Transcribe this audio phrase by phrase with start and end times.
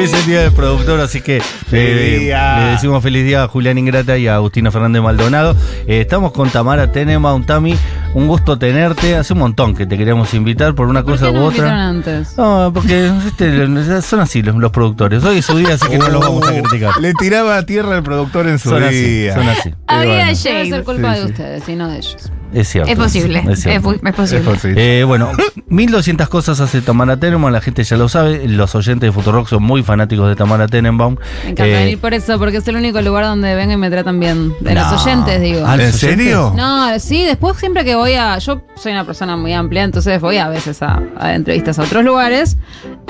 [0.00, 1.42] Hoy es el día del productor, así que
[1.72, 5.54] eh, le decimos feliz día a Julián Ingrata y a Agustina Fernández Maldonado.
[5.86, 7.76] Eh, estamos con Tamara Tenema, Tami,
[8.14, 9.16] un gusto tenerte.
[9.16, 11.88] Hace un montón que te queríamos invitar por una ¿Por cosa qué no u otra.
[11.88, 12.34] antes?
[12.38, 15.22] No, porque este, son así los, los productores.
[15.22, 16.96] Hoy es su día, así que no los vamos a criticar.
[16.98, 19.34] Le tiraba a tierra al productor en su Son así, día.
[19.34, 19.74] son así.
[20.00, 21.30] Había Pero bueno, Debe ser culpa Sí, de sí.
[21.32, 22.32] ustedes y no de ellos.
[22.52, 22.90] es cierto.
[22.90, 23.38] Es posible.
[23.48, 23.90] Es cierto.
[23.92, 24.40] Es, es posible.
[24.42, 25.00] Es posible.
[25.00, 25.30] Eh, bueno,
[25.68, 29.62] 1200 cosas hace Tamara Tenenbaum, la gente ya lo sabe, los oyentes de Futurock son
[29.62, 31.16] muy fanáticos de Tamara Tenenbaum.
[31.44, 33.88] Me encanta Eh, venir por eso, porque es el único lugar donde vengo y me
[33.90, 34.52] tratan bien.
[34.60, 34.90] De No.
[34.90, 35.60] los oyentes, digo.
[35.66, 36.00] Ah, ¿En ¿los oyentes?
[36.00, 36.52] serio?
[36.56, 38.36] No, sí, después siempre que voy a.
[38.38, 42.04] Yo soy una persona muy amplia, entonces voy a veces a, a entrevistas a otros
[42.04, 42.56] lugares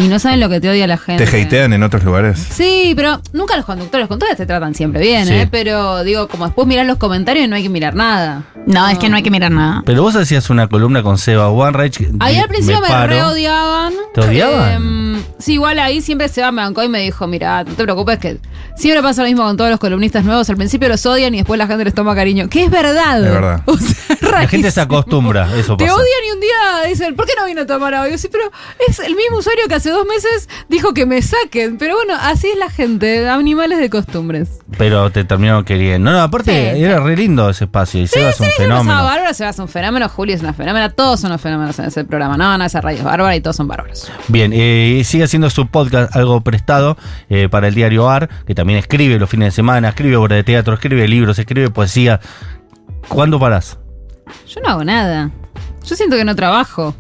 [0.00, 1.24] y no saben lo que te odia la gente.
[1.27, 2.38] ¿Te hatean en otros lugares?
[2.38, 4.02] Sí, pero nunca los conductores.
[4.04, 5.34] Los conductores te tratan siempre bien, Sí.
[5.34, 5.48] ¿eh?
[5.50, 8.43] Pero digo, como después mirar los comentarios y no hay que mirar nada.
[8.66, 9.82] No, es que no hay que mirar nada.
[9.87, 12.01] Pero vos hacías una columna con Seba Wanreich.
[12.21, 13.12] Ahí di- al principio me, paro.
[13.12, 13.93] reodiaban.
[14.15, 14.73] ¿Te odiaban?
[14.74, 18.18] Em, sí, igual ahí siempre Seba me bancó y me dijo, mira, no te preocupes
[18.18, 18.38] que
[18.76, 20.49] siempre pasa lo mismo con todos los columnistas nuevos.
[20.51, 22.49] Al principio los odian y después la gente les toma cariño.
[22.49, 23.24] Que es verdad.
[23.24, 23.62] Es verdad.
[23.66, 25.96] O sea, La gente se acostumbra, eso Te pasa.
[25.96, 28.16] odian y un día dicen, ¿por qué no vino a tomar hoy?
[28.18, 28.45] Sí, pero
[28.88, 31.79] es el mismo usuario que hace dos meses dijo que me saquen.
[31.79, 34.49] Pero bueno, así es la gente, animales de costumbres.
[34.79, 36.10] Pero te terminaron queriendo.
[36.10, 38.90] No, no, aparte Sí, era re lindo ese espacio y Seba es un fenómeno.
[38.90, 41.87] pasaba bárbaro, se hace un fenómeno, Juli es una fenómena, todos son unos fenómenos en
[41.87, 42.37] ese programa.
[42.37, 44.10] No, no, esa radio es bárbara y todos son bárbaros.
[44.29, 46.96] Bien, eh, sigue haciendo su podcast algo prestado
[47.28, 50.44] eh, para el diario AR, que también escribe los fines de semana, escribe obra de
[50.44, 52.20] teatro, escribe libros, escribe poesía.
[53.08, 53.78] ¿Cuándo parás?
[54.46, 55.30] Yo no hago nada.
[55.84, 56.94] Yo siento que no trabajo.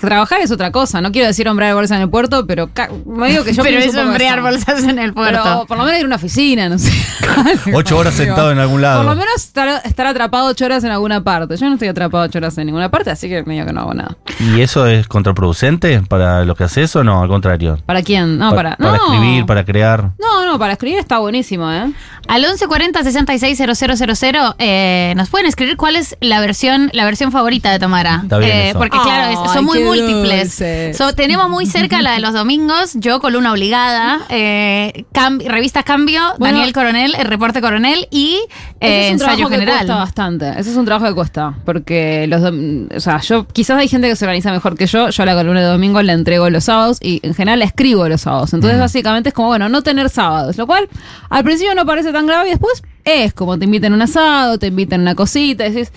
[0.00, 1.00] Trabajar es otra cosa.
[1.00, 2.70] No quiero decir hombrar bolsa en el puerto, pero
[3.06, 5.40] me digo que yo Pero es hombrear bolsas en el puerto.
[5.42, 6.92] Pero por lo menos ir a una oficina, no sé.
[7.74, 8.98] Ocho horas sentado en algún lado.
[9.02, 11.56] Por lo menos estar, estar atrapado ocho horas en alguna parte.
[11.56, 13.94] Yo no estoy atrapado ocho horas en ninguna parte, así que medio que no hago
[13.94, 14.16] nada.
[14.40, 17.22] ¿Y eso es contraproducente para lo que haces o no?
[17.22, 17.78] Al contrario.
[17.86, 18.38] ¿Para quién?
[18.38, 18.76] No, para.
[18.76, 19.04] para no.
[19.12, 20.10] escribir, para crear.
[20.18, 21.92] No, no, para escribir está buenísimo, ¿eh?
[22.28, 27.78] Al 1140 660000 eh, nos pueden escribir cuál es la versión la versión favorita de
[27.78, 28.20] Tamara.
[28.22, 28.78] Está bien Eh, eso.
[28.78, 30.96] porque claro, es- son muy múltiples.
[30.96, 36.20] So, tenemos muy cerca la de los domingos, yo columna obligada, eh, Cam- revista Cambio,
[36.38, 36.56] Bueno.
[36.58, 38.38] Daniel Coronel, el reporte Coronel y
[38.80, 39.78] eh, es un ensayo trabajo que general.
[39.78, 40.48] cuesta bastante.
[40.58, 41.54] Ese es un trabajo que cuesta.
[41.64, 45.10] Porque los o sea, yo quizás hay gente que se organiza mejor que yo.
[45.10, 48.22] Yo la columna de domingo la entrego los sábados y en general la escribo los
[48.22, 48.52] sábados.
[48.54, 50.56] Entonces, básicamente es como, bueno, no tener sábados.
[50.56, 50.88] Lo cual
[51.30, 54.58] al principio no parece tan grave y después es como te invitan a un asado,
[54.58, 55.92] te invitan a una cosita y decís,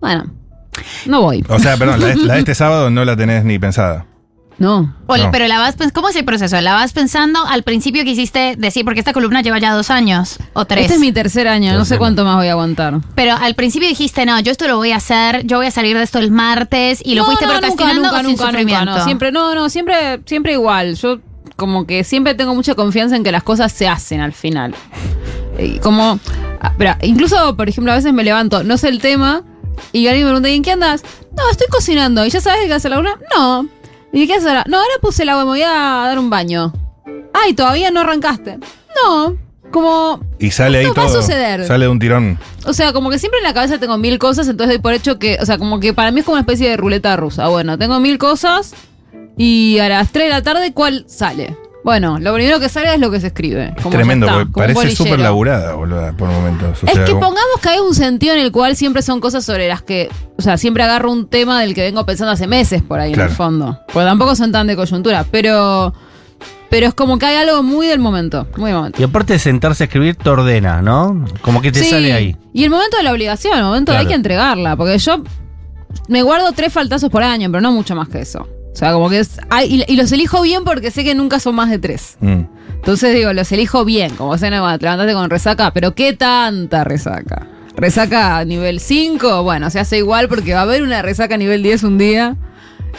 [0.00, 0.30] bueno,
[1.06, 1.44] no voy.
[1.48, 4.06] O sea, perdón, la de, la de este sábado no la tenés ni pensada.
[4.58, 4.94] No.
[5.06, 5.30] O- No.
[5.30, 6.60] Pero la vas ¿cómo es el proceso?
[6.60, 10.38] ¿La vas pensando al principio que hiciste decir, porque esta columna lleva ya dos años
[10.52, 10.82] o tres?
[10.82, 13.00] Este es mi tercer año, no sé cuánto más voy a aguantar.
[13.14, 15.96] Pero al principio dijiste, no, yo esto lo voy a hacer, yo voy a salir
[15.96, 18.84] de esto el martes y lo No, fuiste no, procrastinando nunca, sin nunca, nunca, sufrimiento.
[18.98, 20.94] no, siempre, no, no, siempre, siempre igual.
[20.96, 21.20] Yo
[21.56, 24.74] como que siempre tengo mucha confianza en que las cosas se hacen al final.
[25.58, 26.20] Y como,
[26.60, 29.42] ah, pero incluso, por ejemplo, a veces me levanto, no sé el tema,
[29.92, 31.02] y alguien me pregunta, ¿y en qué andas?
[31.36, 32.24] No, estoy cocinando.
[32.26, 33.18] ¿Y ya sabes de qué hace la una?
[33.36, 33.68] No.
[34.12, 34.64] ¿Y qué hace ahora?
[34.68, 36.72] No, ahora puse el agua, me voy a dar un baño.
[37.32, 38.58] Ay, todavía no arrancaste.
[39.04, 39.36] No.
[39.70, 41.22] Como, Y sale ahí No va a todo.
[41.22, 41.64] suceder.
[41.64, 42.38] Sale de un tirón.
[42.66, 45.20] o sea, como que siempre en la cabeza tengo mil cosas, entonces doy por hecho
[45.20, 47.46] que, o sea, como que para mí es como una especie de ruleta rusa.
[47.46, 48.74] Bueno, tengo mil cosas
[49.36, 51.56] y a las 3 de la tarde, ¿cuál sale?
[51.82, 53.72] Bueno, lo primero que sale es lo que se escribe.
[53.76, 56.82] Es como tremendo, está, porque parece súper laburada, boluda, por momentos.
[56.82, 59.18] O Es sea, que como- pongamos que hay un sentido en el cual siempre son
[59.20, 62.46] cosas sobre las que, o sea, siempre agarro un tema del que vengo pensando hace
[62.46, 63.30] meses por ahí en Claro.
[63.30, 63.78] el fondo.
[63.92, 65.94] Porque tampoco son tan de coyuntura, pero
[66.68, 69.00] pero es como que hay algo muy del momento, muy del momento.
[69.02, 71.24] Y aparte de sentarse a escribir, te ordena, ¿no?
[71.42, 72.36] Como que te Sí, sale ahí.
[72.52, 74.08] Y el momento de la obligación, el momento de hay Claro.
[74.10, 75.20] que entregarla, porque yo
[76.08, 78.46] me guardo tres faltazos por año, pero no mucho más que eso.
[78.72, 79.38] O sea, como que es.
[79.66, 82.16] y, y los elijo bien porque sé que nunca son más de tres.
[82.20, 82.42] Mm.
[82.80, 86.82] Entonces digo, los elijo bien, como se no, te levantaste con resaca, pero ¿qué tanta
[86.82, 87.46] resaca?
[87.76, 89.42] ¿Resaca a nivel 5?
[89.42, 92.36] Bueno, se hace igual porque va a haber una resaca a nivel 10 un día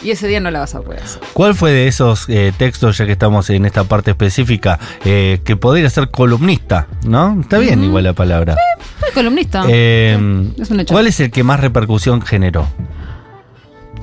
[0.00, 1.20] y ese día no la vas a poder hacer.
[1.32, 5.56] ¿Cuál fue de esos eh, textos, ya que estamos en esta parte específica, eh, que
[5.56, 7.40] podría ser columnista, ¿no?
[7.40, 8.56] Está bien igual la palabra.
[9.00, 9.64] Soy columnista.
[9.68, 10.16] Eh,
[10.58, 10.94] es un hecho.
[10.94, 12.68] ¿Cuál es el que más repercusión generó?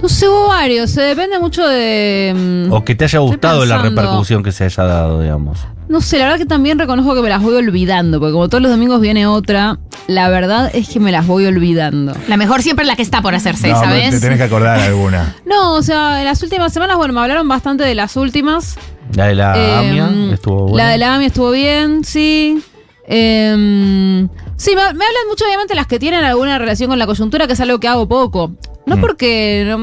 [0.02, 2.34] No sé, hubo varios, se depende mucho de.
[2.70, 5.60] mm, O que te haya gustado la repercusión que se haya dado, digamos.
[5.90, 8.62] No sé, la verdad que también reconozco que me las voy olvidando, porque como todos
[8.62, 12.14] los domingos viene otra, la verdad es que me las voy olvidando.
[12.28, 14.12] La mejor siempre es la que está por hacerse, No, ¿sabes?
[14.12, 15.36] te tenés que acordar alguna.
[15.46, 18.78] No, o sea, en las últimas semanas, bueno, me hablaron bastante de las últimas.
[19.16, 20.84] La de la Eh, AMIA estuvo buena.
[20.86, 22.64] La de la AMIA estuvo bien, sí.
[23.08, 27.48] Eh, sí, me, me hablan mucho, obviamente, las que tienen alguna relación con la coyuntura,
[27.48, 28.52] que es algo que hago poco.
[28.90, 29.02] No Mm.
[29.02, 29.78] porque no,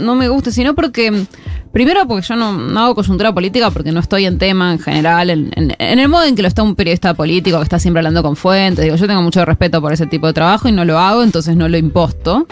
[0.00, 1.26] no me guste, sino porque
[1.72, 5.30] Primero porque yo no, no hago coyuntura política porque no estoy en tema en general,
[5.30, 8.00] en, en- en el modo en que lo está un periodista político que está siempre
[8.00, 8.84] hablando con fuentes.
[8.84, 11.56] Digo, yo tengo mucho respeto por ese tipo de trabajo y no lo hago, entonces
[11.56, 12.46] no lo imposto.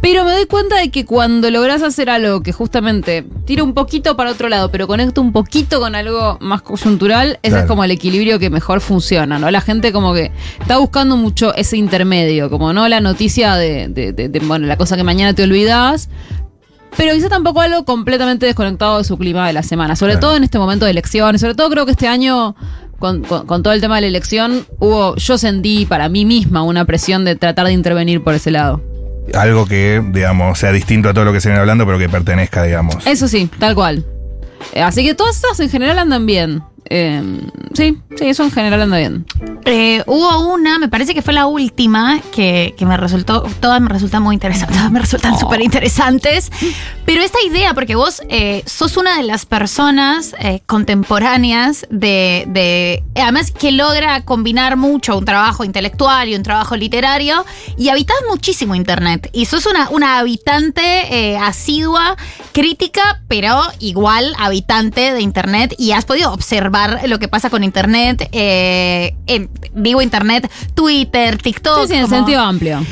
[0.00, 4.16] Pero me doy cuenta de que cuando logras hacer algo que justamente tira un poquito
[4.16, 7.62] para otro lado, pero conecta un poquito con algo más coyuntural, ese Claro.
[7.64, 9.48] es como el equilibrio que mejor funciona, ¿no?
[9.50, 14.12] La gente como que está buscando mucho ese intermedio, como no la noticia de, de-
[14.12, 16.08] de- de, bueno, la cosa que mañana te olvidas,
[16.96, 20.26] pero quizá tampoco algo completamente desconectado de su clima de la semana, sobre Claro.
[20.28, 22.56] todo en este momento de elecciones, sobre todo creo que este año...
[22.98, 26.62] Con, con- con todo el tema de la elección, hubo, yo sentí para mí misma
[26.62, 28.80] una presión de tratar de intervenir por ese lado.
[29.34, 32.62] Algo que, digamos, sea distinto a todo lo que se viene hablando, pero que pertenezca,
[32.62, 33.06] digamos.
[33.06, 34.04] Eso sí, tal cual.
[34.72, 36.62] Eh, así que todas estas en general andan bien.
[36.88, 37.22] Eh,
[37.74, 39.26] sí, sí, eso en general anda bien.
[39.64, 43.88] Eh, hubo una, me parece que fue la última, que, que me resultó, todas me
[43.88, 46.52] resultan muy interesantes, todas me resultan súper interesantes.
[47.04, 53.02] Pero esta idea, porque vos eh, sos una de las personas eh, contemporáneas de, de-
[53.20, 57.44] además que logra combinar mucho un trabajo intelectual y un trabajo literario,
[57.76, 59.28] y habitas muchísimo Internet.
[59.32, 62.16] Y sos una, una habitante asidua,
[62.52, 66.75] crítica, pero igual habitante de Internet, y has podido observar
[67.06, 71.82] lo que pasa con Internet, eh, en- digo Internet, Twitter, TikTok.
[71.82, 72.84] Sí, sí, en como- sentido amplio.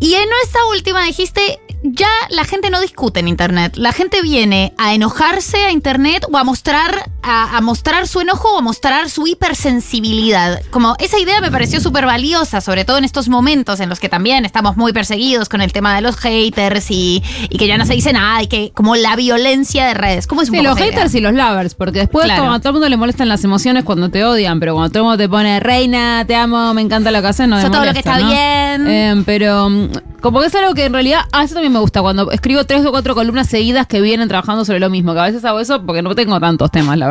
[0.00, 3.76] y en esta última dijiste, ya la gente no discute en internet.
[3.76, 8.54] La gente viene a enojarse a internet o a mostrar, a, a mostrar su enojo
[8.54, 10.60] o a mostrar su hipersensibilidad.
[10.70, 14.08] Como esa idea me pareció súper valiosa, sobre todo en estos momentos en los que
[14.08, 17.86] también estamos muy perseguidos con el tema de los haters y, y que ya no
[17.86, 20.26] se dice nada y que como la violencia de redes.
[20.26, 20.92] ¿Cómo es un Sí, poco los idea?
[20.92, 22.42] haters y los lovers, porque después Claro.
[22.42, 24.98] como a todo el mundo le molestan las emociones cuando te odian, pero cuando todo
[25.00, 27.84] el mundo te pone reina, te amo, me encanta lo que haces, no Eso todo
[27.84, 28.26] lo que está ¿no?
[28.28, 28.86] bien.
[28.88, 29.88] Eh, pero mm,
[30.20, 32.84] como que es algo que en realidad, a eso también me gusta, cuando escribo tres
[32.84, 35.82] o cuatro columnas seguidas que vienen trabajando sobre lo mismo, que a veces hago eso
[35.84, 37.06] porque no tengo tantos temas, la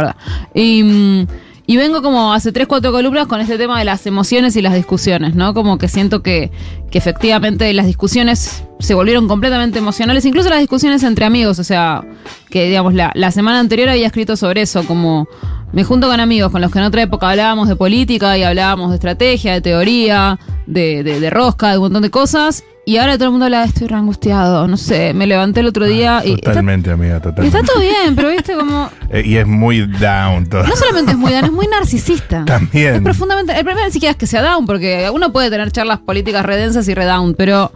[0.84, 1.24] mm,
[1.70, 4.74] y vengo como hace tres, cuatro columnas con este tema de las emociones y las
[4.74, 5.54] discusiones, ¿no?
[5.54, 6.50] Como que siento que,
[6.90, 12.04] que efectivamente las discusiones se volvieron completamente emocionales, incluso las discusiones entre amigos, o sea,
[12.50, 15.28] que digamos, la, la semana anterior había escrito sobre eso, como
[15.72, 18.90] me junto con amigos con los que en otra época hablábamos de política y hablábamos
[18.90, 23.26] de estrategia, de teoría, de, de rosca, de un montón de cosas, y ahora todo
[23.26, 26.34] el mundo habla, estoy re angustiado, no sé, me levanté el otro día y...
[26.34, 27.58] está- Totalmente, amiga, y totalmente.
[27.60, 28.90] está todo bien, pero viste como...
[29.12, 30.64] Eh, y es muy down todo.
[30.64, 32.44] No solamente es muy dan, es muy narcisista.
[32.46, 32.96] También.
[32.96, 33.54] Es profundamente.
[33.54, 36.88] El problema ni siquiera es que sea down, porque uno puede tener charlas políticas redensas
[36.88, 37.72] y redown, pero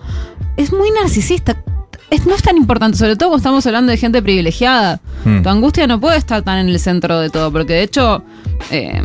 [0.58, 1.58] es muy narcisista.
[2.12, 5.00] Es, no es tan importante, sobre todo cuando estamos hablando de gente privilegiada.
[5.26, 5.42] Hmm.
[5.42, 8.24] Tu angustia no puede estar tan en el centro de todo, porque de hecho,
[8.70, 9.02] eh,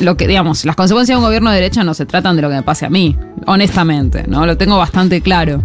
[0.00, 2.48] lo que, digamos, las consecuencias de un gobierno de derecha no se tratan de lo
[2.48, 3.16] que me pase a mí,
[3.46, 4.46] honestamente, ¿no?
[4.46, 5.62] Lo tengo bastante claro.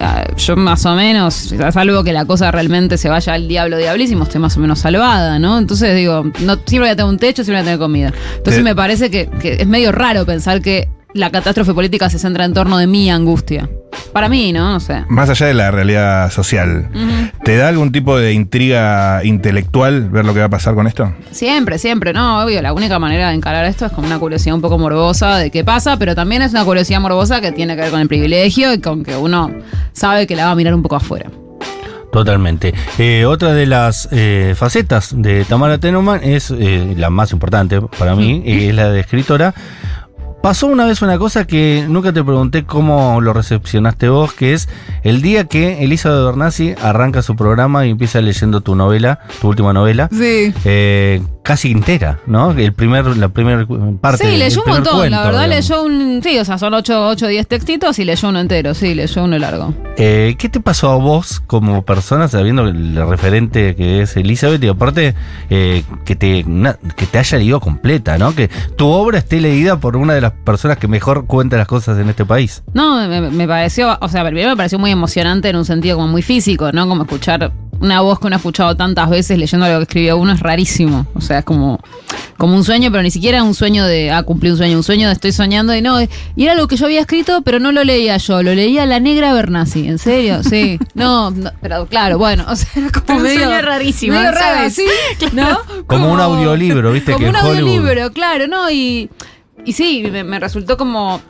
[0.00, 4.24] Ah, Yo más o menos, salvo que la cosa realmente se vaya al diablo diablísimo,
[4.24, 5.58] estoy más o menos salvada, ¿no?
[5.58, 8.12] Entonces digo, no, siempre voy a tener un techo, siempre voy a tener comida.
[8.36, 8.64] Entonces Eh.
[8.64, 10.88] me parece que, que es medio raro pensar que
[11.18, 13.68] la catástrofe política se centra en torno de mi angustia.
[14.12, 14.72] Para mí, ¿no?
[14.72, 15.04] No sé.
[15.08, 16.88] Más allá de la realidad social.
[17.44, 21.12] ¿te da algún tipo de intriga intelectual ver lo que va a pasar con esto?
[21.30, 24.60] Siempre, siempre, no, obvio, la única manera de encarar esto es como una curiosidad un
[24.60, 27.90] poco morbosa de qué pasa, pero también es una curiosidad morbosa que tiene que ver
[27.90, 29.50] con el privilegio y con que uno
[29.92, 31.30] sabe que la va a mirar un poco afuera.
[32.12, 32.74] Totalmente.
[32.98, 38.14] Eh, otra de las eh, facetas de Tamara Tenuman es eh, la más importante para
[38.14, 39.54] mí, es la de escritora.
[40.42, 44.68] Pasó una vez una cosa que nunca te pregunté cómo lo recepcionaste vos, que es
[45.02, 49.72] el día que Elizabeth Bernassi arranca su programa y empieza leyendo tu novela, tu última
[49.72, 50.54] novela, Sí.
[50.64, 52.52] eh, casi entera, ¿no?
[52.52, 53.66] El primer, la primera
[54.00, 54.30] parte.
[54.30, 55.68] Sí, leyó un montón, cuento, la verdad digamos.
[55.70, 56.20] leyó un...
[56.22, 59.38] Sí, o sea, son 8 o 10 textitos y leyó uno entero, sí, leyó uno
[59.38, 59.74] largo.
[59.96, 64.68] Eh, ¿Qué te pasó a vos como persona sabiendo el referente que es Elizabeth y
[64.68, 65.14] aparte
[65.50, 68.34] eh, que, te, na- que te haya leído completa, ¿no?
[68.34, 71.98] Que tu obra esté leída por una de las personas que mejor cuenta las cosas
[71.98, 72.62] en este país.
[72.74, 76.08] No, me, me pareció, o sea, primero me pareció muy emocionante en un sentido como
[76.08, 76.86] muy físico, ¿no?
[76.88, 80.32] Como escuchar una voz que uno ha escuchado tantas veces leyendo lo que escribió uno
[80.32, 81.06] es rarísimo.
[81.14, 81.78] O sea, es como,
[82.36, 85.06] como un sueño, pero ni siquiera un sueño de, ah, cumplí un sueño, un sueño
[85.06, 86.00] de estoy soñando y no.
[86.02, 86.08] Y
[86.42, 89.32] era algo que yo había escrito, pero no lo leía yo, lo leía la negra
[89.32, 89.86] Bernasi.
[89.86, 90.42] ¿En serio?
[90.42, 90.76] Sí.
[90.94, 94.40] No, no, pero claro, bueno, o sea, era como Un medio, sueño rarísimo, medio raro,
[94.56, 94.74] ¿sabes?
[94.74, 94.84] sí,
[95.34, 95.60] ¿no?
[95.86, 97.12] Como un audiolibro, ¿viste?
[97.12, 98.68] Como que un Hollywood- audiolibro, claro, ¿no?
[98.72, 99.08] Y,
[99.64, 101.20] y sí, me, resultó como,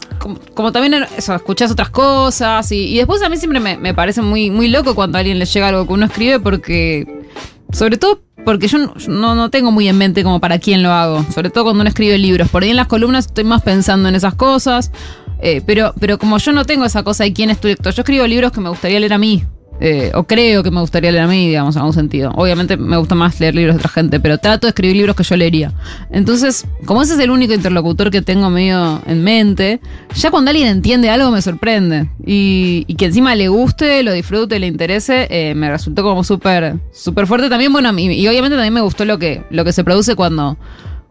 [0.54, 4.22] como, también eso, escuchás otras cosas y, y después a mí siempre me, me parece
[4.22, 7.24] muy, muy loco cuando a alguien le llega algo que uno escribe porque,
[7.72, 10.82] sobre todo porque yo no, yo no, no tengo muy en mente como para quién
[10.82, 13.62] lo hago, sobre todo cuando uno escribe libros, por ahí en las columnas estoy más
[13.62, 14.92] pensando en esas cosas,
[15.40, 18.02] eh, pero, pero como yo no tengo esa cosa de quién es tu lector, yo
[18.02, 19.44] escribo libros que me gustaría leer a mí.
[19.80, 22.32] Eh, o creo que me gustaría leer a mí, digamos, en algún sentido.
[22.34, 25.22] Obviamente me gusta más leer libros de otra gente, pero trato de escribir libros que
[25.22, 25.72] yo leería.
[26.10, 29.80] Entonces, como ese es el único interlocutor que tengo medio en mente,
[30.14, 32.08] ya cuando alguien entiende algo me sorprende.
[32.24, 37.28] Y, que encima le guste, lo disfrute, le interese, eh, me resultó como súper súper
[37.28, 37.72] fuerte también.
[37.72, 40.58] Bueno, y, y obviamente también me gustó lo que, lo que se produce cuando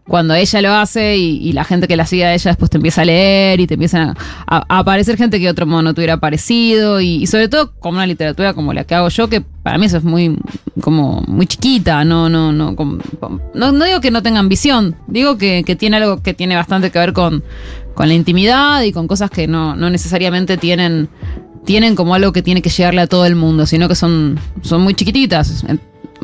[0.08, 3.02] cuando ella lo hace y, la gente que la sigue a ella después te empieza
[3.02, 6.14] a leer y te empiezan a, aparecer gente que de otro modo no te hubiera
[6.14, 9.76] aparecido y, y sobre todo como una literatura como la que hago yo que para
[9.78, 10.36] mí eso es muy
[10.80, 12.98] como muy chiquita no no no como-
[13.54, 16.90] no, no digo que no tenga ambición digo que, que tiene algo que tiene bastante
[16.90, 17.44] que ver con
[17.94, 21.08] con la intimidad y con cosas que no, no necesariamente tienen
[21.64, 24.80] tienen como algo que tiene que llegarle a todo el mundo sino que son son
[24.80, 25.64] muy chiquititas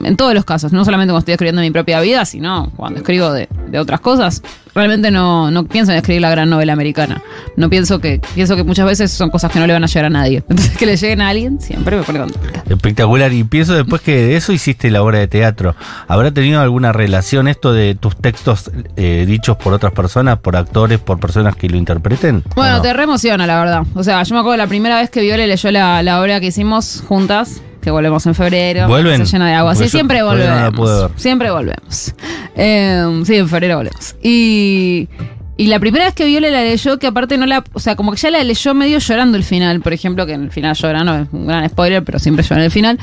[0.03, 3.33] en, todos los casos, no solamente cuando estoy escribiendo mi propia vida, sino cuando escribo
[3.33, 4.43] de, de otras cosas.
[4.75, 7.23] Realmente no, no pienso en escribir la gran novela americana.
[7.57, 10.07] No pienso que, pienso que muchas veces son cosas que no le van a llegar
[10.07, 10.39] a nadie.
[10.49, 12.65] Entonces que le lleguen a alguien siempre me pone contenta.
[12.69, 13.33] Espectacular.
[13.33, 15.77] Y pienso después que de eso hiciste la obra de teatro.
[16.09, 20.99] ¿Habrá tenido alguna relación esto de tus textos eh, dichos por otras personas, por actores,
[20.99, 22.43] por personas que lo interpreten?
[22.51, 22.83] ¿O Bueno, no?
[22.83, 23.83] te reemociona, la verdad.
[23.95, 26.47] O sea, yo me acuerdo la primera vez que Viole leyó la, la obra que
[26.47, 28.89] hicimos juntas, que volvemos en febrero.
[28.89, 29.25] ¿Vuelven?
[29.27, 29.73] Se llena de agua.
[29.75, 31.11] Porque Sí, siempre no volvemos.
[31.17, 32.15] Siempre volvemos.
[32.57, 34.17] Eh, sí, en febrero volvemos.
[34.23, 35.09] Y,
[35.57, 37.63] y la primera vez que Viole la leyó, que aparte no la.
[37.73, 40.43] O sea, como que ya la leyó medio llorando el final, por ejemplo, que en
[40.45, 42.99] el final llora, no es un gran spoiler, pero siempre llora en el final.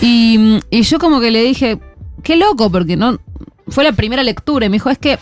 [0.00, 1.78] Y, y yo como que le dije,
[2.22, 3.18] qué loco, porque no.
[3.68, 5.18] Fue la primera lectura y me dijo, es que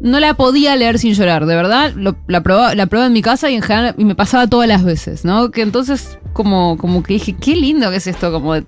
[0.00, 1.92] no la podía leer sin llorar, de verdad.
[1.94, 4.68] Lo- la, probaba, la probé en mi casa y en general y me pasaba todas
[4.68, 5.50] las veces, ¿no?
[5.50, 8.64] Que entonces como, como que dije, qué lindo que es esto, como de,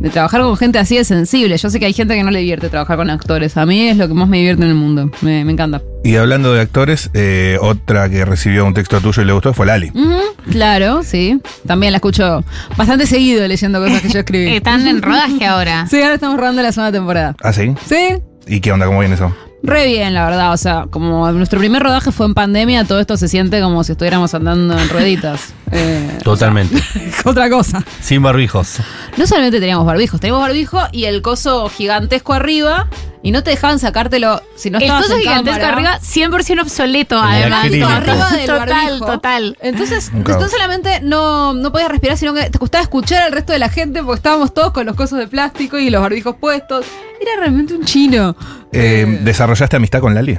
[0.00, 1.56] de trabajar con gente así de sensible.
[1.56, 3.56] Yo sé que hay gente que no le divierte trabajar con actores.
[3.56, 5.10] A mí es lo que más me divierte en el mundo.
[5.20, 5.82] Me, me encanta.
[6.02, 9.66] Y hablando de actores, eh, otra que recibió un texto tuyo y le gustó fue
[9.66, 9.92] Lali.
[10.50, 11.40] Claro, sí.
[11.66, 12.44] También la escucho
[12.76, 14.48] bastante seguido leyendo cosas que yo escribí.
[14.56, 15.86] Están en rodaje ahora.
[15.88, 17.36] Sí, ahora estamos rodando la segunda temporada.
[17.42, 17.72] ¿Ah, sí?
[17.86, 18.18] Sí,
[18.48, 18.86] ¿Y qué onda?
[18.86, 19.32] ¿Cómo viene eso?
[19.66, 20.52] Re bien, la verdad.
[20.52, 23.92] O sea, como nuestro primer rodaje fue en pandemia, todo esto se siente como si
[23.92, 25.52] estuviéramos andando en rueditas.
[25.72, 26.80] Eh, Totalmente.
[27.24, 27.82] otra cosa.
[28.00, 28.76] Sin barbijos.
[29.16, 32.86] No solamente teníamos barbijos, teníamos barbijo y el coso gigantesco arriba
[33.20, 35.94] y no te dejaban sacártelo si no el estabas coso en gigantesco cámara.
[35.94, 37.64] arriba, 100% obsoleto, además.
[37.64, 39.06] Arriba del total, barbijo.
[39.06, 39.58] total.
[39.60, 43.58] Entonces, no solamente no, no podías respirar, sino que te costaba escuchar al resto de
[43.58, 46.86] la gente porque estábamos todos con los cosos de plástico y los barbijos puestos.
[47.20, 48.36] Era realmente un chino.
[48.78, 50.38] Eh, ¿Desarrollaste amistad con Lali?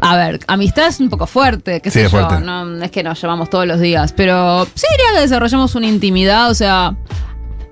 [0.00, 2.18] A ver, amistad es un poco fuerte, qué Sí, sé es yo.
[2.18, 2.44] fuerte.
[2.44, 6.50] No es que nos llamamos todos los días, pero sí diría que desarrollamos una intimidad,
[6.50, 6.94] o sea,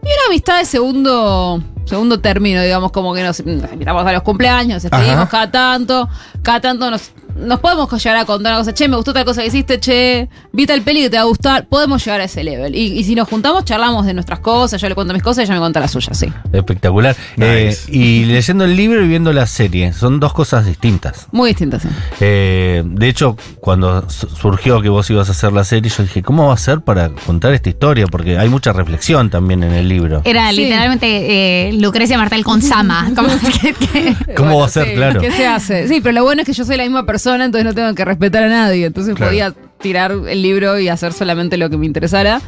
[0.03, 4.23] y una amistad de segundo segundo término, digamos, como que nos, nos invitamos a los
[4.23, 5.29] cumpleaños, escribimos Ajá.
[5.29, 6.09] cada tanto,
[6.43, 9.41] cada tanto nos, nos podemos llegar a contar una cosa, che, me gustó tal cosa
[9.43, 12.43] que hiciste, che, vi tal peli que te va a gustar, podemos llegar a ese
[12.45, 12.75] level.
[12.75, 15.43] Y, y si nos juntamos, charlamos de nuestras cosas, yo le cuento mis cosas y
[15.45, 16.33] ella me cuenta las suyas, sí.
[16.53, 17.17] Espectacular.
[17.37, 17.47] Nice.
[17.49, 21.27] Eh, y leyendo el libro y viendo la serie, son dos cosas distintas.
[21.33, 21.89] Muy distintas, sí.
[22.21, 26.23] Eh, de hecho, cuando su- surgió que vos ibas a hacer la serie, yo dije,
[26.23, 28.07] ¿cómo va a ser para contar esta historia?
[28.07, 30.23] Porque hay mucha reflexión también en el libro.
[30.25, 30.57] Era Sí.
[30.59, 33.11] literalmente eh, Lucrecia Martel con Sama.
[33.17, 33.29] Como
[33.61, 34.89] que- que- ¿Cómo va a ser?
[34.89, 35.21] sí, Claro.
[35.21, 35.89] ¿Qué se hace?
[35.89, 38.05] Sí, pero lo bueno es que yo soy la misma persona, entonces no tengo que
[38.05, 38.87] respetar a nadie.
[38.87, 39.31] Entonces Claro.
[39.31, 42.41] podía tirar el libro y hacer solamente lo que me interesara.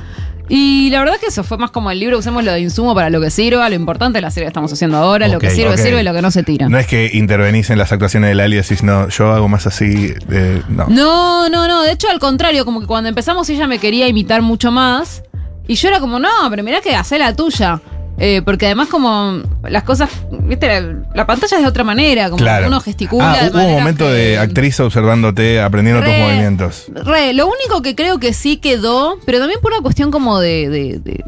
[0.50, 3.10] Y la verdad que eso fue más como el libro, usemos lo de insumo para
[3.10, 5.76] lo que sirva, lo importante es la serie que estamos haciendo ahora, lo que sirve,
[5.76, 6.70] sirve y lo que no se tira.
[6.70, 9.66] No es que intervenís en las actuaciones de Lali y decís, no, yo hago más
[9.66, 10.14] así.
[10.30, 10.86] eh, no.
[10.88, 11.82] No, no, no.
[11.82, 15.22] De hecho, al contrario, como que cuando empezamos ella me quería imitar mucho más.
[15.66, 17.82] Y yo era como, no, pero mirá que hacé la tuya.
[18.20, 20.10] Eh, porque además como las cosas,
[20.42, 22.66] viste, la, la pantalla es de otra manera, como Claro.
[22.66, 23.30] uno gesticula.
[23.32, 26.86] Ah, de hubo un momento que- de actriz observándote, aprendiendo tus movimientos.
[26.92, 30.68] Re, lo único que creo que sí quedó, pero también por una cuestión como de,
[30.68, 31.24] de- de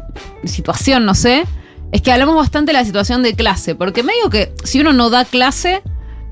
[0.47, 1.43] situación, no sé,
[1.93, 5.09] es que hablamos bastante de la situación de clase, porque medio que si uno no
[5.09, 5.81] da clase,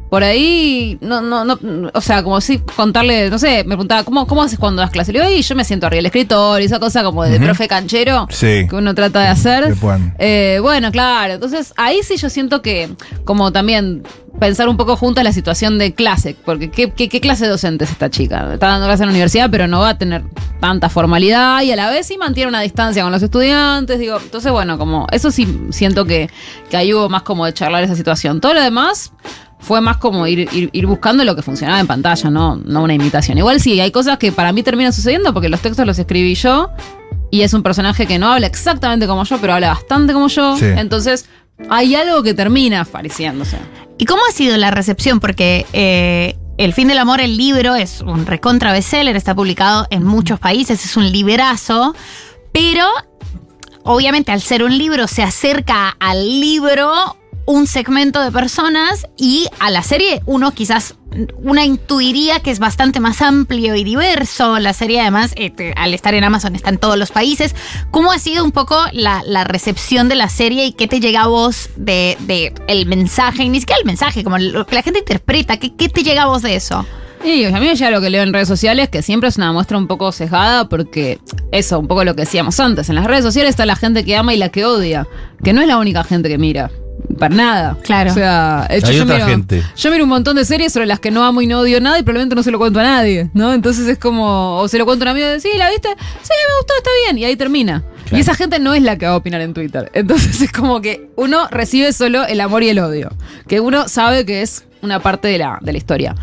[0.09, 1.59] por ahí, no, no, no,
[1.93, 5.13] o sea, como si contarle, no sé, me preguntaba, ¿cómo, cómo haces cuando das clase?
[5.13, 7.67] Le digo, y yo me siento arriba del escritor, y esa cosa como de profe
[7.67, 8.65] canchero Sí.
[8.67, 9.75] que uno trata de hacer.
[10.17, 11.33] Eh, bueno, claro.
[11.33, 12.89] Entonces, ahí sí yo siento que,
[13.23, 14.03] como también
[14.39, 17.83] pensar un poco juntas la situación de clase, porque ¿qué, qué, qué clase de docente
[17.83, 18.53] es esta chica?
[18.53, 20.23] Está dando clase en la universidad, pero no va a tener
[20.59, 23.99] tanta formalidad y a la vez sí mantiene una distancia con los estudiantes.
[23.99, 26.29] Digo, entonces, bueno, como eso sí siento que,
[26.69, 28.39] que ahí hubo más como de charlar esa situación.
[28.41, 29.11] Todo lo demás
[29.59, 32.93] fue más como ir, ir, ir buscando lo que funcionaba en pantalla, no, no una
[32.93, 33.37] imitación.
[33.37, 36.69] Igual sí, hay cosas que para mí terminan sucediendo porque los textos los escribí yo
[37.31, 40.57] y es un personaje que no habla exactamente como yo, pero habla bastante como yo.
[40.57, 40.65] Sí.
[40.65, 41.25] Entonces,
[41.69, 43.57] hay algo que termina apareciéndose.
[43.97, 45.19] ¿Y cómo ha sido la recepción?
[45.19, 50.03] Porque eh, El fin del amor, el libro, es un recontra bestseller, está publicado en
[50.03, 51.93] muchos países, es un librazo,
[52.53, 52.85] pero
[53.83, 57.15] obviamente al ser un libro se acerca al libro
[57.49, 60.93] un segmento de personas y a la serie uno quizás
[61.41, 64.59] una intuiría que es bastante más amplio y diverso.
[64.59, 67.55] La serie además, eh, te- al estar en Amazon, está en todos los países.
[67.89, 71.27] ¿Cómo ha sido un poco la, recepción de la serie y qué te llega a
[71.27, 73.41] vos de, de el mensaje?
[73.43, 75.57] Y ni siquiera el mensaje, como lo que la gente interpreta.
[75.57, 76.85] ¿Qué, qué te llega a vos de eso?
[77.25, 79.51] Y a mí me llega lo que leo en redes sociales, que siempre es una
[79.51, 81.19] muestra un poco sesgada, porque
[81.51, 82.89] eso, un poco lo que decíamos antes.
[82.89, 85.07] En las redes sociales está la gente que ama y la que odia,
[85.43, 86.69] que no es la única gente que mira.
[87.17, 87.77] Para nada.
[87.83, 88.11] Claro.
[88.11, 89.63] O sea, de hecho, Hay yo otra miro, gente.
[89.75, 91.99] Yo miro un montón de series sobre las que no amo y no odio nada
[91.99, 93.53] y probablemente no se lo cuento a nadie, ¿no?
[93.53, 95.89] Entonces es como, o se lo cuento a un amigo de, sí, ¿la viste?
[95.89, 97.17] Sí, me gustó, está bien.
[97.17, 97.83] Y ahí termina.
[98.11, 99.89] Y esa gente no es la que va a opinar en Twitter.
[99.93, 103.09] Entonces es como que uno recibe solo el amor y el odio.
[103.47, 106.15] Que uno sabe que es una parte de la, de la historia.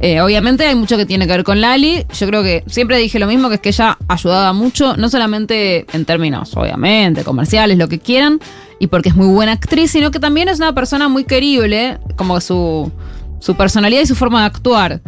[0.00, 2.06] Eh, obviamente hay mucho que tiene que ver con Lali.
[2.18, 5.86] Yo creo que siempre dije lo mismo, que es que ella ayudaba mucho, no solamente
[5.92, 8.40] en términos, obviamente, comerciales, lo que quieran,
[8.80, 12.40] y porque es muy buena actriz, sino que también es una persona muy querible, como
[12.40, 12.90] su,
[13.38, 15.02] su personalidad y su forma de actuar.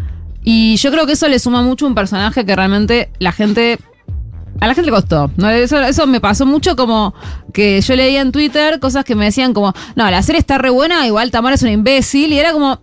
[0.45, 3.79] Y yo creo que eso le suma mucho a un personaje que realmente la gente
[4.61, 5.31] a la gente le costó.
[5.37, 5.49] ¿no?
[5.49, 7.15] Eso, eso me pasó mucho como
[7.55, 10.69] que yo leía en Twitter cosas que me decían como, no, la serie está re
[10.69, 12.31] buena, igual Tamara es una imbécil.
[12.31, 12.79] Y era como,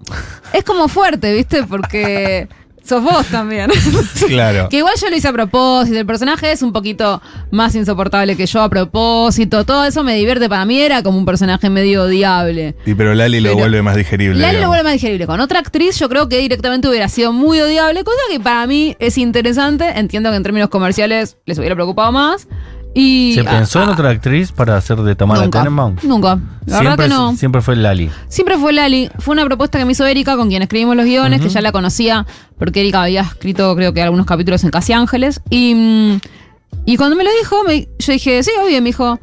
[0.54, 1.64] es como fuerte, ¿viste?
[1.64, 2.50] Porque
[2.90, 3.70] sos vos también.
[4.28, 4.70] Claro.
[4.70, 5.98] que igual yo lo hice a propósito.
[5.98, 9.64] El personaje es un poquito más insoportable que yo a propósito.
[9.66, 10.50] Todo eso me divierte.
[10.50, 12.76] Para mí era como un personaje medio odiable.
[12.86, 14.40] Y pero Lali lo vuelve más digerible.
[14.40, 15.26] Lali lo vuelve más digerible.
[15.26, 18.96] Con otra actriz, yo creo que directamente hubiera sido muy odiable, cosa que para mí
[19.00, 19.88] es interesante.
[19.96, 22.48] Entiendo que en términos comerciales les hubiera preocupado más.
[22.94, 25.96] Y ¿Se pensó en ah, otra actriz para hacer de Tamara nunca, Tenenbaum?
[26.04, 26.40] Nunca.
[26.66, 27.36] La Siempre, verdad que no.
[27.38, 28.10] siempre fue Lali.
[28.28, 29.10] Siempre fue Lali.
[29.20, 31.72] Fue una propuesta que me hizo Erika, con quien escribimos los guiones, que ya la
[31.72, 32.26] conocía,
[32.58, 35.40] porque Erika había escrito, creo que algunos capítulos en Casi Ángeles.
[35.50, 36.20] Y, mm,
[36.86, 38.82] y cuando me lo dijo, me- yo dije, sí, obvio.
[38.82, 39.20] Me dijo, ah,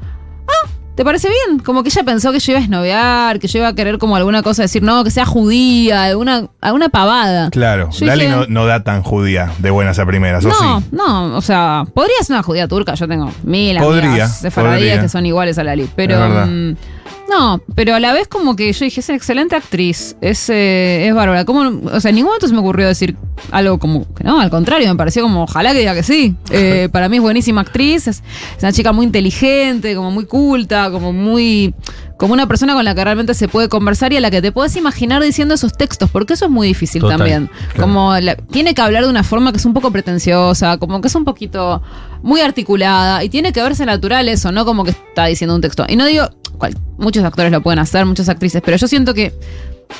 [0.97, 1.61] ¿te parece bien?
[1.61, 4.17] Como que ella pensó que yo iba a esnovear, que yo iba a querer como
[4.17, 7.51] alguna cosa, decir, no, que sea judía, alguna, alguna pavada.
[7.51, 7.91] Claro.
[7.93, 10.87] Yo Lali dije, no, no da tan judía de buenas a primeras, ¿o no, sí?
[10.91, 15.03] no, o sea, podría ser una judía turca, yo tengo mil Podría, amigas sefaradíes podría.
[15.03, 16.19] que son iguales a Lali, pero
[17.29, 21.07] no, pero a la vez como que yo dije, es una excelente actriz, es, eh,
[21.09, 23.17] es bárbara, ¿Cómo, o sea, en ningún momento se me ocurrió decir
[23.51, 26.89] algo como que no, al contrario, me pareció como, ojalá que diga que sí, Eh,
[26.93, 28.23] para mí es buenísima actriz, es,
[28.57, 31.75] es una chica muy inteligente, como muy culta, como muy
[32.19, 34.51] como una persona con la que realmente se puede conversar y a la que te
[34.53, 37.51] puedes imaginar diciendo esos textos, porque eso es muy difícil Total, también.
[37.75, 37.81] claro.
[37.83, 41.09] Como la- tiene que hablar de una forma que es un poco pretenciosa, como que
[41.09, 41.83] es un poquito
[42.23, 45.85] muy articulada y tiene que verse natural eso, no como que está diciendo un texto.
[45.89, 49.35] Y no digo, cual- muchos actores lo pueden hacer, muchas actrices, pero yo siento que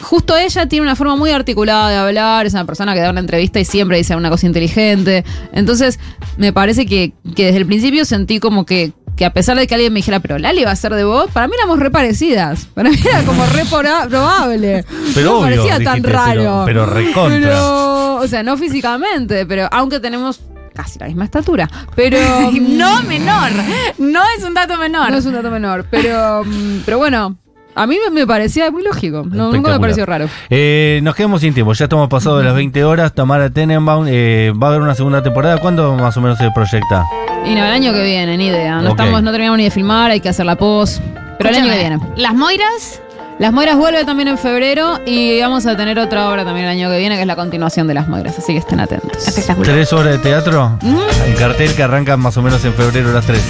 [0.03, 3.21] justo ella tiene una forma muy articulada de hablar, es una persona que da una
[3.21, 5.25] entrevista y siempre dice una cosa inteligente.
[5.53, 5.99] Entonces,
[6.39, 9.75] me parece que, que desde el principio sentí como que, que a pesar de que
[9.75, 12.67] alguien me dijera, pero Lali va a ser de vos, para mí éramos re parecidas.
[12.75, 14.85] Para mí era como re probable.
[15.15, 16.35] Pero no obvio, parecía tan dijiste, raro.
[16.35, 17.39] pero- pero recontra.
[17.41, 20.41] Pero, o sea, no físicamente, pero aunque tenemos
[20.75, 21.69] casi la misma estatura.
[21.95, 22.19] Pero.
[22.53, 23.51] No menor.
[23.99, 25.11] No es un dato menor.
[25.11, 27.39] No es un dato menor, pero, mm, pero bueno,
[27.77, 29.25] a mí me, parecía muy lógico.
[29.31, 30.29] No, nunca me pareció raro.
[30.49, 33.13] Eh, nos quedamos sin tiempo, ya estamos pasados de las 20 horas.
[33.13, 35.59] Tamara Tenenbaum, eh, va a haber una segunda temporada.
[35.59, 37.05] ¿Cuándo más o menos se proyecta?
[37.45, 38.81] Y no, el año que viene, ni idea.
[38.81, 41.01] No, estamos, no terminamos ni de filmar, hay que hacer la pos.
[41.39, 42.01] Pero el año que viene.
[42.17, 43.03] Las Moiras.
[43.39, 46.89] Las Moiras vuelve también en febrero y vamos a tener otra obra también el año
[46.91, 48.39] que viene, que es la continuación de Las Moiras.
[48.39, 49.29] Así que estén atentos.
[49.29, 49.75] Espectacular.
[49.75, 50.79] ¿Tres horas de teatro?
[50.83, 53.43] En cartel que arrancan más o menos en febrero las tres.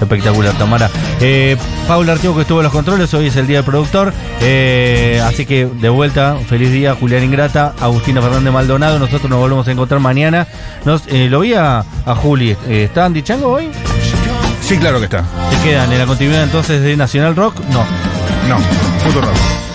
[0.00, 0.90] Espectacular, Tamara.
[1.20, 4.12] Eh, Paula Artigo que estuvo en los controles, hoy es el día del productor.
[4.40, 8.98] Eh, así que de vuelta, feliz día, Julián Ingrata, Agustina Fernández Maldonado.
[8.98, 10.48] Nosotros nos volvemos a encontrar mañana.
[10.84, 12.56] Nos, eh, lo vi a, a Juli.
[12.66, 13.70] Eh, ¿Está Andy Chango hoy?
[14.62, 15.24] Sí, claro que está.
[15.50, 17.54] ¿Se quedan en la continuidad entonces de Nacional Rock?
[17.70, 17.84] No.
[18.48, 19.67] No.